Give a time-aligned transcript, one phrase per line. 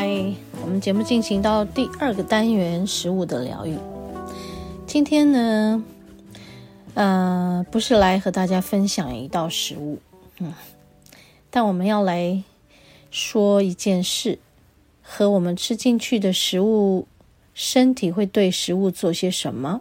[0.00, 0.06] 嗨，
[0.62, 3.76] 我们节目进行到第二个单元——食物的疗愈。
[4.86, 5.84] 今天呢，
[6.94, 9.98] 呃，不是来和大家分享一道食物，
[10.38, 10.54] 嗯，
[11.50, 12.44] 但我们要来
[13.10, 14.38] 说一件事，
[15.02, 17.08] 和我们吃进去的食物，
[17.52, 19.80] 身体会对食物做些什么？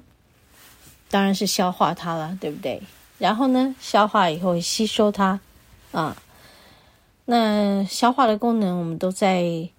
[1.11, 2.81] 当然是消化它了，对不对？
[3.19, 5.39] 然后呢，消化以后吸收它，
[5.91, 6.17] 啊，
[7.25, 9.69] 那消化的功能我们都在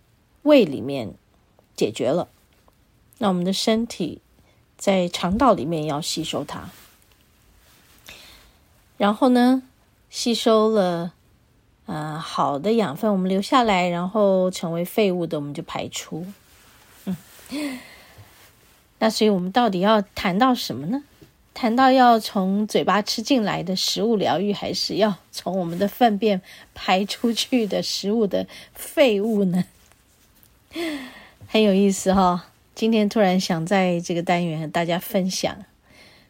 [0.48, 1.14] 胃里面
[1.76, 2.28] 解决了，
[3.18, 4.20] 那我们的身体。
[4.78, 6.70] 在肠道里面要吸收它，
[8.96, 9.64] 然后呢，
[10.08, 11.14] 吸收了，
[11.86, 16.24] 呃，好的养分我们留下来，然后成为废物的我们就排出。
[17.06, 17.16] 嗯，
[19.00, 21.02] 那所以我们到底要谈到什么呢？
[21.52, 26.40] 谈到要从嘴巴吃进来的食物疗愈，还是要从我们的粪便
[26.72, 29.64] 排出去的食物的废物呢？
[31.48, 35.64] 很有意思哈、今天突然想在这个单元和大家分享，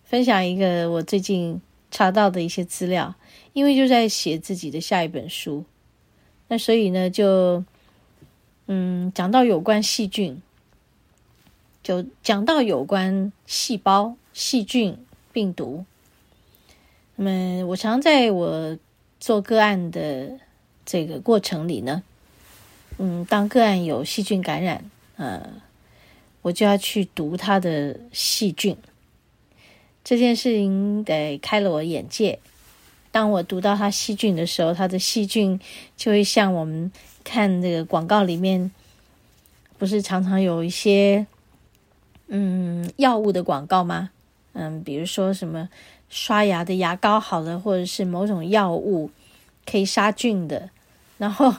[0.05, 1.61] 分享一个我最近
[1.91, 3.15] 查到的一些资料，
[3.53, 5.65] 因为就在写自己的下一本书，
[6.47, 7.65] 那所以呢，就
[8.67, 10.41] 嗯讲到有关细菌，
[11.83, 14.97] 就讲到有关细胞、细菌、
[15.33, 15.85] 病毒。
[17.17, 18.79] 那么我常在我
[19.19, 20.39] 做个案的
[20.87, 22.05] 这个过程里呢，
[22.99, 24.85] 嗯，当个案有细菌感染，
[25.17, 25.41] 呃。
[26.41, 28.75] 我就要去读它的细菌，
[30.05, 32.39] 这件事情得开了我眼界。
[33.11, 35.61] 当我读到它细菌的时候，它的细菌
[35.97, 36.91] 就会像我们
[37.25, 38.71] 看这个广告里面，
[39.77, 41.27] 不是常常有一些
[42.29, 44.11] 嗯药物的广告吗？
[44.53, 45.69] 嗯，比如说什么
[46.09, 49.11] 刷牙的牙膏好了，或者是某种药物
[49.67, 50.71] 可以杀菌的，
[51.19, 51.53] 然后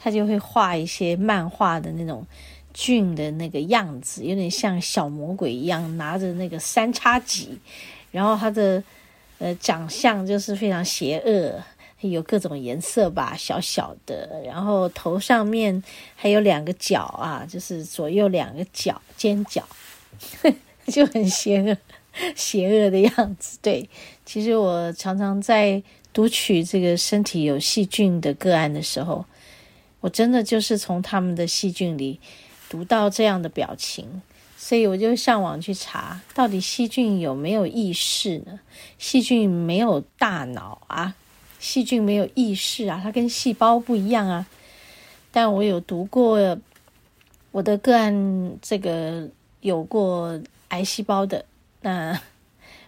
[0.00, 2.26] 他就会画一些漫画的那种。
[2.72, 7.58] 菌的那个样子有点像小魔鬼一样，拿着那个三叉戟，
[8.12, 8.80] 然后他的
[9.38, 11.60] 呃长相就是非常邪恶，
[12.08, 15.82] 有各种颜色吧，小小的，然后头上面
[16.14, 19.66] 还有两个角啊，就是左右两个角尖角，
[20.86, 21.76] 就很邪恶，
[22.36, 23.58] 邪恶的样子。
[23.60, 23.90] 对，
[24.24, 25.82] 其实我常常在
[26.12, 29.24] 读取这个身体有细菌的个案的时候，
[30.00, 32.20] 我真的就是从他们的细菌里。
[32.70, 34.22] 读到这样的表情，
[34.56, 38.60] 所以我就上网去查，到底细菌有没有意识呢？
[38.96, 41.16] 细菌没有大脑啊，
[41.58, 44.46] 细菌没有意识啊，它跟细胞不一样啊。
[45.32, 46.56] 但我有读过
[47.50, 49.28] 我的个案，这个
[49.62, 51.44] 有过癌细胞的，
[51.80, 52.20] 那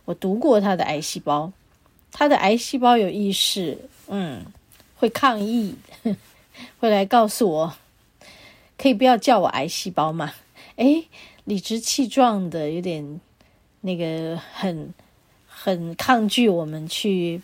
[0.04, 1.52] 我读过他的癌细胞，
[2.12, 4.44] 他的癌细胞有意识，嗯，
[4.94, 5.74] 会抗议，
[6.78, 7.74] 会来告诉我。
[8.78, 10.32] 可以不要叫我癌细胞吗？
[10.76, 11.06] 诶，
[11.44, 13.20] 理直气壮的，有点
[13.82, 14.92] 那个很
[15.46, 17.40] 很抗拒我们去，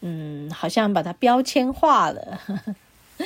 [0.00, 3.24] 嗯，好像把它标签化了，呵 呵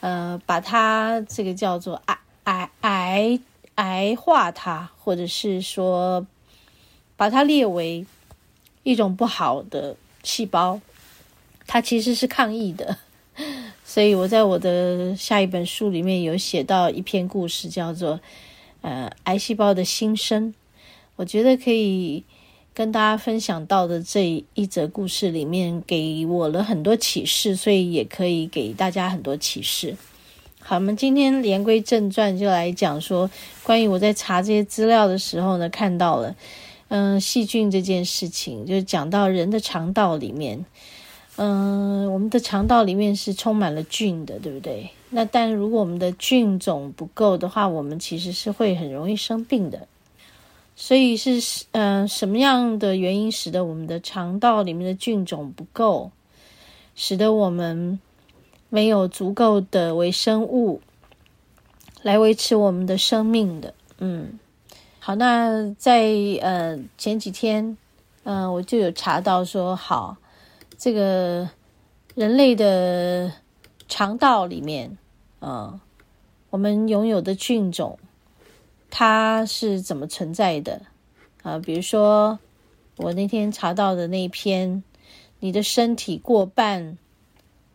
[0.00, 3.40] 呃，把它这个叫做癌癌癌
[3.76, 6.24] 癌化它，或者是说
[7.16, 8.06] 把它列为
[8.84, 10.80] 一种不好的细胞，
[11.66, 12.98] 它其实是抗议的。
[13.94, 18.18] 所以我在我的下一本书里面有写到一篇故事，叫做
[18.82, 20.52] “呃，癌细胞的新生”。
[21.14, 22.24] 我觉得可以
[22.74, 29.96] 跟大家分享到的这一则故事里面，给我了很多启示，所以也可以给大家很多启示。
[30.58, 33.30] 好，我们今天言归正传，就来讲说
[33.62, 36.34] 关于我在查这些资料的时候呢，看到了
[36.88, 40.64] 嗯细菌这件事情，就讲到人的肠道里面。
[41.36, 44.88] 嗯，我们的肠道里面是充满了菌的，对不对？
[45.10, 49.88] 那但如果我们的菌种不够的话，我们其实是会很容易生病的。
[50.76, 56.12] 所以是嗯、什么样的原因使得我们的肠道里面的菌种不够，
[56.94, 57.98] 使得我们
[58.68, 60.80] 没有足够的微生物
[62.02, 63.74] 来维持我们的生命的？
[63.98, 64.38] 嗯，
[65.00, 67.76] 好，那在呃前几天，
[68.22, 70.16] 嗯、我就有查到说好。
[70.78, 71.48] 这个
[72.14, 73.32] 人类的
[73.88, 74.96] 肠道里面，
[75.40, 75.80] 啊，
[76.50, 77.98] 我们拥有的菌种，
[78.90, 80.82] 它是怎么存在的？
[81.42, 82.38] 啊，比如说
[82.96, 84.82] 我那天查到的那一篇，
[85.40, 86.96] 你的身体过半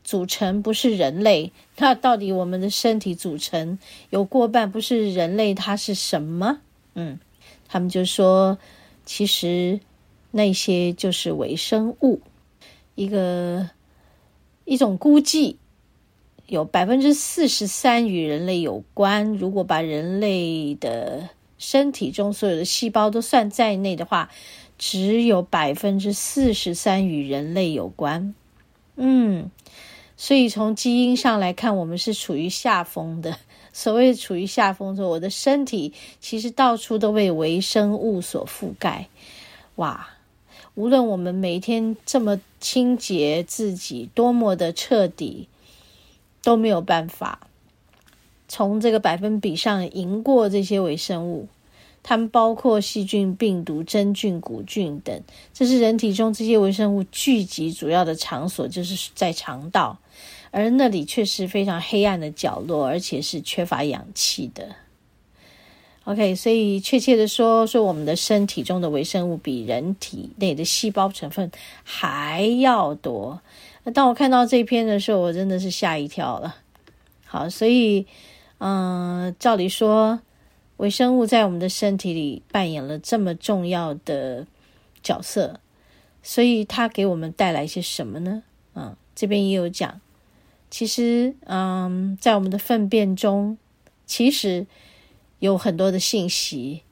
[0.03, 3.77] 组成不是人类， 那到底我们的身体组成
[4.09, 6.59] 有过半不是人类，它是什么？
[6.95, 7.19] 嗯，
[7.67, 8.57] 他们就说，
[9.05, 9.79] 其实
[10.31, 12.21] 那些就是微生物，
[12.99, 13.69] 一个
[14.65, 15.55] 一种估计，
[16.47, 19.35] 有百分之四十三与人类有关。
[19.35, 24.29] 如果把人类的身体中所有的细胞都算在内的话，
[24.77, 28.35] 只有百分之四十三与人类有关。
[28.97, 29.49] 嗯，
[30.17, 33.37] 所以从基因上来看，我们是处于下风的。
[33.71, 39.07] 所谓处于下风，说我的身体其实到处都被微生物所覆盖。
[39.75, 40.09] 哇，
[40.79, 45.49] 无论我们每天这么清洁自己，多么的彻底，
[46.41, 47.49] 都没有办法。
[48.47, 51.49] 从这个百分比上赢过这些微生物，
[52.01, 55.21] 它们包括细菌、病毒、真菌、古菌等。
[55.53, 59.99] 这是人体中这些微生物聚集主要的场所，就是在肠道，
[60.49, 64.77] 而那里却是非常黑暗的角落，而且是缺乏氧气的。
[66.05, 71.51] OK，所以确切的说，说我们的身体中的微生物比人体内的细胞成分
[71.83, 73.41] 还要多。
[73.83, 76.55] 那当我看到这篇的时候，我真的是吓一跳了。
[77.25, 78.05] 好，所以。
[78.61, 80.19] 嗯，照理说，
[80.75, 84.45] 微生物在我们的身体里扮演了这么重要的
[85.01, 85.61] 角色，
[86.21, 88.43] 所以它给我们带来些什么呢？
[88.75, 90.01] 嗯，这边也有讲，
[90.69, 93.57] 其实，嗯，在我们的粪便中，
[94.05, 94.67] 其实
[95.39, 96.83] 有很多的信息，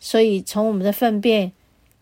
[0.00, 1.52] 所以从我们的粪便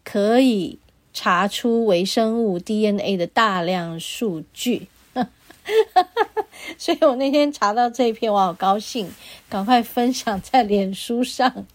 [0.02, 0.78] 可以
[1.12, 4.88] 查出微生物 DNA 的大量数据。
[6.78, 9.10] 所以我那天查到这一篇，我好高兴，
[9.48, 11.66] 赶快分享在脸书上。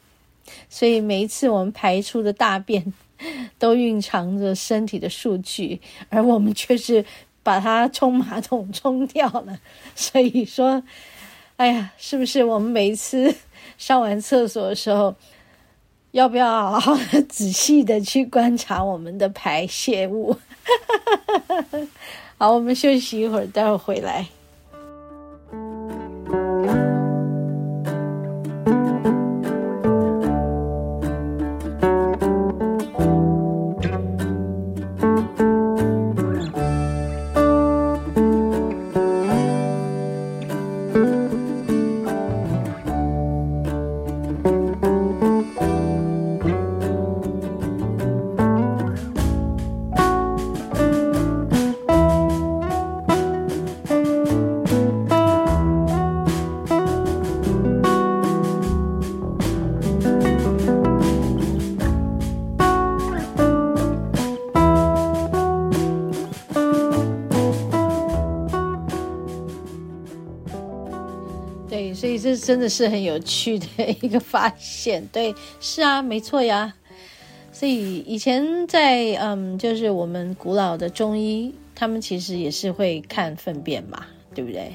[0.69, 2.93] 所以每一次我们排出的大便，
[3.57, 7.05] 都蕴藏着身体的数据，而我们却是
[7.43, 9.59] 把它冲马桶冲掉了。
[9.95, 10.83] 所以说，
[11.59, 13.35] 哎呀，是不是我们每一次
[13.77, 15.13] 上完厕所的时候，
[16.11, 16.95] 要不要好好
[17.27, 20.33] 仔细的去观察我们的排泄物？
[22.39, 24.25] 好，我们休息一会儿，待会儿回来。
[72.29, 73.67] 这真的是很有趣的
[74.01, 76.71] 一个发现，对，是啊，没错呀。
[77.51, 84.05] 所以以前在嗯，就是我们古老的中医，他们其实也是会看粪便嘛，
[84.35, 84.73] 对不对？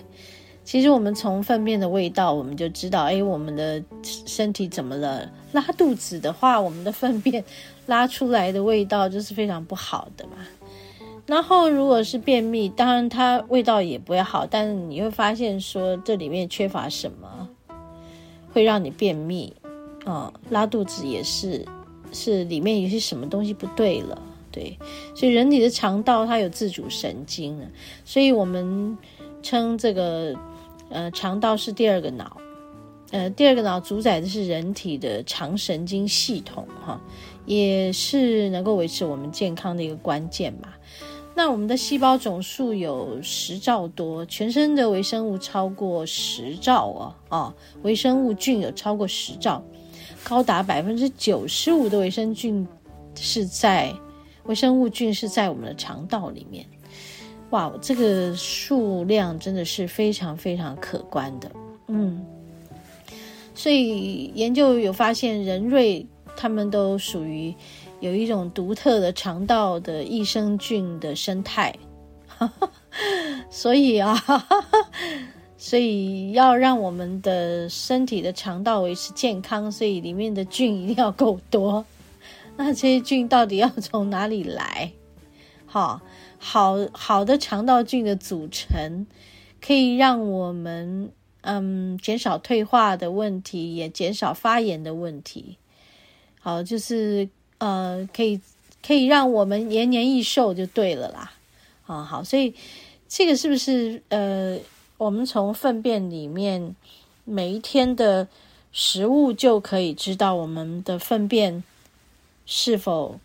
[0.64, 5.30] 其实我们从粪便的味道，我们就知道，哎，我们的身体怎么了？
[5.52, 7.44] 拉肚子的话，我们的粪便
[7.86, 10.38] 拉出来的味道就是非常不好的嘛。
[11.26, 17.48] 然后，如果是便秘，当然它味道也不会好，但是你会发现说这里面缺乏什么，
[18.52, 19.54] 会让你便秘，
[20.04, 21.64] 啊、拉肚子也是，
[22.12, 24.20] 是里面有些什么东西不对了，
[24.52, 24.78] 对，
[25.14, 27.58] 所以人体的肠道它有自主神经，
[28.04, 28.98] 所以我们
[29.42, 30.38] 称这个
[30.90, 32.36] 呃肠道是第二个脑，
[33.12, 37.00] 呃，第二个脑主宰的是人体的肠神经系统，哈，
[37.46, 40.68] 也是能够维持我们健康的一个关键嘛。
[41.36, 49.60] 那我们的细胞总数有十兆多，全身的微生物超过十兆哦，啊，微生物菌有超过十兆，
[50.22, 52.64] 高达百分之九十五的微生菌
[53.16, 53.92] 是在
[54.44, 56.64] 微生物菌是在我们的肠道里面，
[57.50, 61.50] 哇，这个数量真的是非常非常可观的，
[61.88, 62.24] 嗯，
[63.56, 67.52] 所以研究有发现，人类他们都属于。
[68.04, 71.74] 有一种独特的肠道的益生菌的生态，
[73.48, 74.14] 所以啊，
[75.56, 81.82] 所以要让我们的身体的肠道维持健康，所以里面的菌一定要够多。
[82.58, 84.92] 那这些菌到底要从哪里来？
[85.64, 86.02] 好，
[86.38, 89.06] 好好的肠道菌的组成，
[89.62, 95.56] 可以让我们嗯减少退化的问题，也减少发炎的问题。
[96.38, 97.26] 好，就是
[97.64, 98.38] 呃可以
[98.86, 101.32] 可以让我们延年益寿就对了啦。
[101.86, 102.54] 啊，好，所以
[103.08, 104.58] 这个是不是呃
[104.98, 106.76] 我们从粪便里面
[107.24, 108.28] 每一天的
[108.70, 111.64] 食物就可以知道我们的粪便
[112.44, 113.18] 是否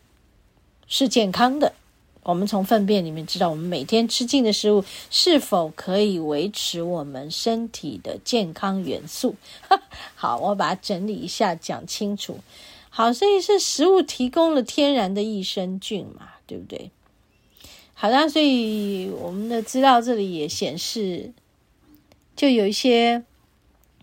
[0.87, 1.73] 是健康的？
[2.23, 9.35] 我们从粪便里面知道，我们每天吃进的食物是否可以维持我们身体的健康元素。
[10.15, 12.39] 好，我把它整理一下，讲清楚。
[12.89, 16.91] 好，所以是食物提供了天然的益生菌嘛，对不对？
[17.93, 21.31] 好的，所以我们的资料这里也显示，
[22.35, 23.23] 就有一些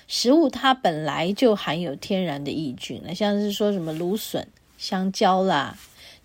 [0.06, 5.76] 食物它本来就含有天然的益菌，那像是说什么芦笋、香蕉啦。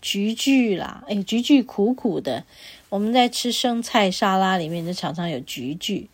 [0.02, 2.44] 橘橘啦，哎，橘橘苦苦的。
[2.92, 6.06] 我们在吃生菜沙拉里面，就常常有菊苣。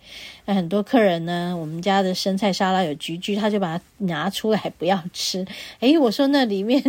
[0.46, 5.44] 那很多客人呢，我们家的生菜沙拉有菊苣，他就把它拿出来不要吃。
[5.80, 6.80] 哎，我说那里面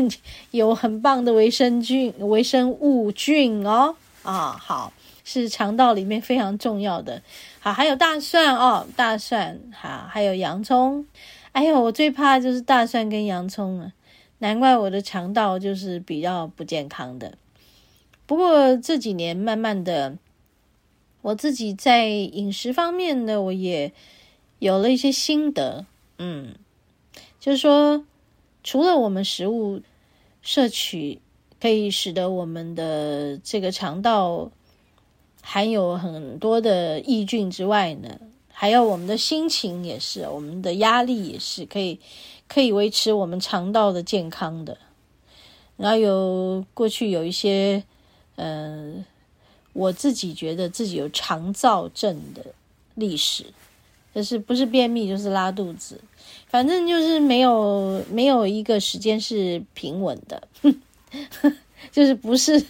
[0.50, 3.96] 有很棒的维生菌、 微生物菌哦。
[4.24, 4.92] 啊，好，
[5.24, 7.22] 是肠道里面非常重要的。
[7.58, 11.06] 好，还有大蒜哦，大蒜，好，还有洋葱。
[11.52, 13.94] 哎呦，我最怕就是大蒜跟洋葱了。
[14.40, 17.32] 难怪我的肠道就是比较不健康的。
[18.28, 20.18] 不过这几年慢慢的，
[21.22, 23.92] 我自己在饮食方面呢，我也
[24.58, 25.86] 有了一些心得。
[26.18, 26.54] 嗯，
[27.40, 28.04] 就是说，
[28.62, 29.80] 除了我们食物
[30.42, 31.22] 摄取
[31.58, 34.50] 可以使得我们的这个肠道
[35.40, 38.20] 含有很多的益菌之外呢，
[38.52, 41.98] 还有我们的心情也是，我们的压力也是可以。
[42.50, 44.78] 可以维持我们肠道的健康的，
[45.76, 47.84] 然后有过去有一些，
[48.38, 49.04] 呃，
[49.72, 52.46] 我自己觉得自己有肠燥症的
[52.94, 53.44] 历史，
[54.14, 56.00] 就是不是便秘就是拉肚子，
[56.46, 60.46] 反正就是没有没有一个时间是平稳的，
[61.90, 62.64] 就是不是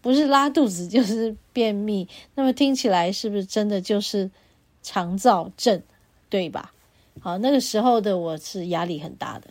[0.00, 4.30] 不是拉肚子就是便秘，那么听起来是不是真的就是
[4.82, 5.82] 肠燥症，
[6.30, 6.72] 对吧？
[7.20, 9.48] 好，那个时候的我是压力很大的，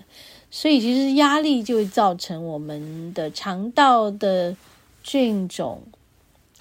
[0.52, 4.56] 所以其实压力就会造成我们的肠道的
[5.04, 5.84] 菌种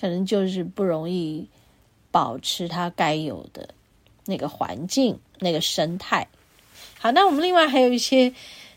[0.01, 1.49] 可能就是不容易
[2.11, 3.71] 保持它该有的
[4.27, 6.29] 那个环境、那个生态。
[6.99, 8.35] 好，那我们另外还有一些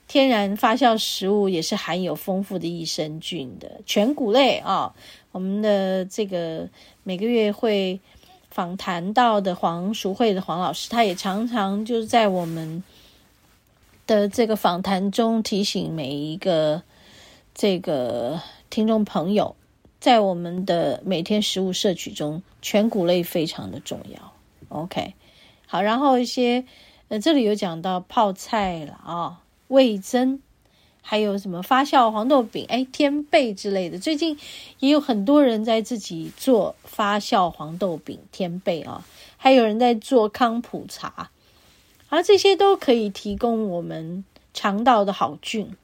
[0.07, 4.95] 天然发酵食物，也是含有丰富的益生菌的全谷类啊。
[5.31, 6.69] 我们的这个
[7.03, 7.99] 每个月会。
[8.51, 12.81] 访谈到的黄淑慧的黄老师，他也常常就是在我们
[14.07, 16.81] 的这个访谈中提醒每一个
[17.53, 19.55] 这个听众朋友，
[19.99, 24.33] 在我们的每天食物摄取中，全谷类非常的重要。
[24.69, 25.13] OK，
[25.67, 26.65] 好，然后一些
[27.07, 30.39] 呃，这里有讲到泡菜了啊、哦，味噌。
[31.07, 34.39] 还有什么发酵黄豆饼、哎，天贝之类的，最近
[34.79, 39.05] 也有很多人在自己做发酵黄豆饼、天贝啊，
[39.37, 41.29] 还有人在做康普茶，
[42.09, 45.75] 而这些都可以提供我们肠道的好菌。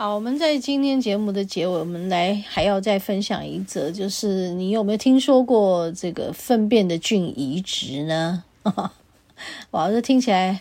[0.00, 8.44] 好，我们在今天节目的结尾，我们来还要再分享一则，就是你有没有听说过这个粪便的菌移植呢？
[9.72, 10.60] 哇，这听起来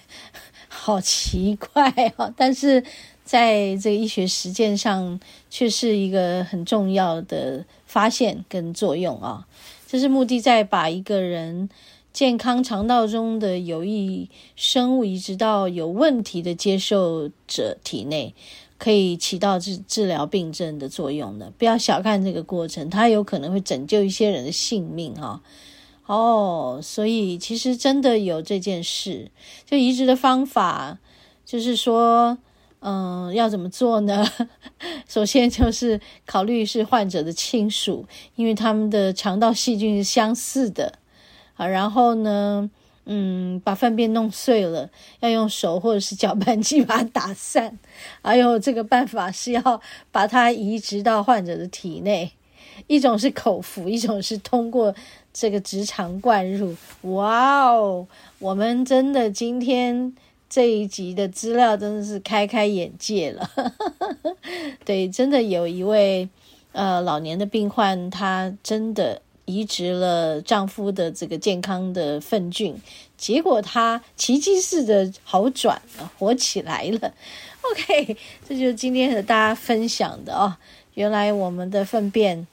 [0.67, 2.84] 好奇怪啊，但是。
[3.24, 9.46] 在这个医学实践上，却是一个很重要的发现跟作用啊！
[9.86, 11.70] 这是目的在把一个人
[12.13, 18.34] 健康肠道中的有益生物移植到有问题的接受者体内，
[18.77, 21.51] 可以起到治治疗病症的作用的。
[21.57, 25.41] 不要小看这个过程，它有可能会拯救一些人的性命哈！
[26.05, 29.31] 哦，所以其实真的有这件事，
[29.65, 31.00] 就移植的方法，
[31.46, 32.38] 就是说。
[32.79, 34.24] 嗯，要怎么做呢？
[35.10, 38.05] 首先就是考虑是患者的亲属，
[38.36, 40.93] 因为他们的肠道细菌是相似的
[41.55, 41.65] 啊。
[41.65, 42.69] 然后呢，
[43.07, 44.89] 嗯，把粪便弄碎了，
[45.21, 47.79] 要用手或者是搅拌机把它打散。
[48.21, 52.31] 还有这个办法是要把它移植到患者的体内，
[52.87, 54.93] 一种是口服，一种是通过
[55.33, 56.75] 这个直肠灌入。
[57.01, 58.05] 哇哦，
[58.39, 60.13] 我们真的今天。
[60.49, 63.51] 这一集的资料真的是开开眼界了，
[64.85, 66.29] 对，真的有一位
[66.71, 72.79] 呃老年的病患，他真的移植了丈夫的这个健康的粪菌，
[73.17, 77.13] 结果她奇迹似的好转了，活起来了。
[77.61, 78.15] OK，
[78.47, 80.55] 这就是今天和大家分享的哦，
[80.93, 82.45] 原来我们的粪便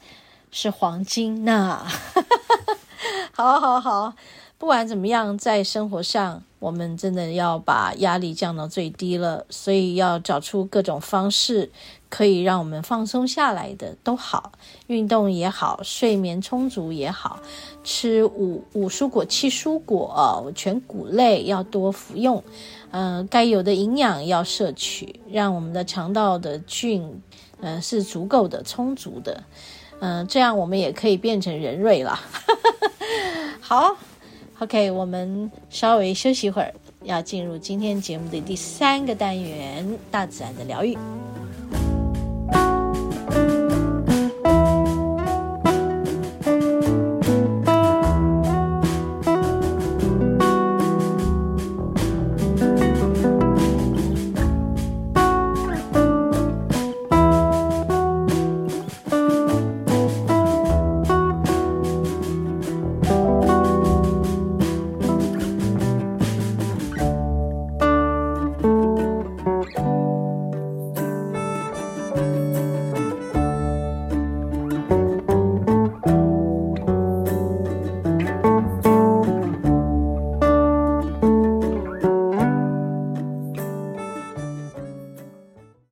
[0.50, 1.84] 是黄金呢。
[3.32, 4.14] 好好好，
[4.56, 11.70] 不管怎么样，在生活上，我们真的要把压力降到最低了，所以要找出各种方式。
[12.14, 14.52] 可以让我们放松下来的都好，
[14.86, 17.40] 运动也好，睡眠充足也好，
[17.82, 22.40] 吃五五蔬果七蔬果，全谷类要多服用，
[22.92, 27.20] 呃，该有的营养要摄取，让我们的肠道的菌，
[27.60, 29.42] 呃，是足够的、充足的，
[29.98, 32.20] 嗯、这样我们也可以变成人瑞了。
[33.58, 33.96] 好
[34.60, 40.96] ，OK，我们稍微休息一会儿，要进入今天节目的第三个单元——大自然的疗愈。